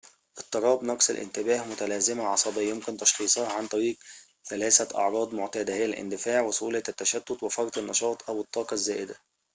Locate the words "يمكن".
2.69-2.97